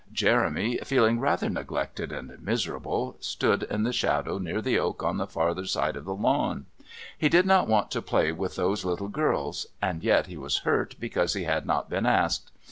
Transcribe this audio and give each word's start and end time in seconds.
Jeremy, 0.11 0.79
feeling 0.83 1.19
rather 1.19 1.47
neglected 1.47 2.11
and 2.11 2.41
miserable, 2.41 3.17
stood 3.19 3.61
in 3.61 3.83
the 3.83 3.93
shadow 3.93 4.39
near 4.39 4.59
the 4.59 4.79
oak 4.79 5.03
on 5.03 5.17
the 5.17 5.27
farther 5.27 5.67
side 5.67 5.95
of 5.95 6.05
the 6.05 6.15
lawn. 6.15 6.65
He 7.15 7.29
did 7.29 7.45
not 7.45 7.67
want 7.67 7.91
to 7.91 8.01
play 8.01 8.31
with 8.31 8.55
those 8.55 8.83
little 8.83 9.09
girls, 9.09 9.67
and 9.79 10.03
yet 10.03 10.25
he 10.25 10.37
was 10.37 10.57
hurt 10.65 10.95
because 10.99 11.33
he 11.35 11.43
had 11.43 11.67
not 11.67 11.87
been 11.87 12.07
asked. 12.07 12.51